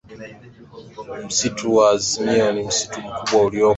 Msitu 1.25 1.75
wa 1.75 1.89
Amazon 1.89 2.55
ni 2.55 2.63
msitu 2.67 3.01
mkubwa 3.01 3.41
uliopo 3.45 3.69